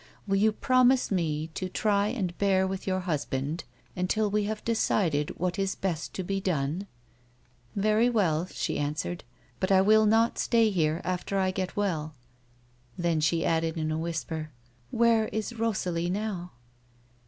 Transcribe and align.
Will 0.27 0.37
you 0.37 0.51
promise 0.51 1.11
me 1.11 1.51
to 1.53 1.69
try 1.69 2.07
and 2.07 2.35
bear 2.39 2.65
with 2.65 2.87
your 2.87 3.01
husband 3.01 3.65
until 3.95 4.31
we 4.31 4.45
have 4.45 4.65
decided 4.65 5.29
what 5.39 5.59
is 5.59 5.75
best 5.75 6.15
to 6.15 6.23
be 6.23 6.41
done 6.41 6.87
1" 7.75 7.83
"Very 7.83 8.09
well," 8.09 8.47
she 8.47 8.79
answered; 8.79 9.23
"but 9.59 9.71
I 9.71 9.81
will 9.81 10.07
not 10.07 10.39
stay 10.39 10.71
here 10.71 11.01
after 11.03 11.37
I 11.37 11.51
get 11.51 11.75
well." 11.77 12.15
Then 12.97 13.19
she 13.19 13.45
added, 13.45 13.77
in 13.77 13.91
a 13.91 13.97
whispei"," 13.99 14.47
Where 14.89 15.27
is 15.27 15.59
Rosalie 15.59 16.09
now 16.09 16.53